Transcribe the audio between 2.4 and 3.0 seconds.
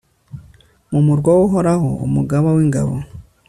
w'ingabo